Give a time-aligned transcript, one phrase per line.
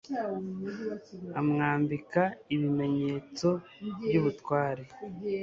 [1.39, 2.21] amwambika
[2.53, 3.47] ibimenyetso
[4.03, 4.83] by'ubutware